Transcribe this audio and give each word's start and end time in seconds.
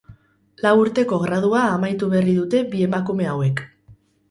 Lau 0.65 0.71
urteko 0.83 1.19
gradua 1.25 1.61
amaitu 1.75 2.11
berri 2.15 2.35
dute 2.41 2.65
bi 2.73 2.83
emakume 2.89 3.31
hauek. 3.37 3.65